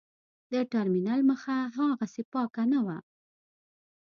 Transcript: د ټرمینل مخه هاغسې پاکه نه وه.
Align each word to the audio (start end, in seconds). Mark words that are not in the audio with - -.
د 0.51 0.53
ټرمینل 0.71 1.19
مخه 1.29 1.55
هاغسې 1.75 2.23
پاکه 2.31 2.63
نه 2.73 2.79
وه. 2.85 2.97